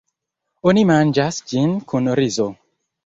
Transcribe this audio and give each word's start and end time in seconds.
Oni 0.71 0.85
manĝas 0.91 1.39
ĝin 1.53 1.77
kun 1.93 2.13
rizo. 2.21 2.49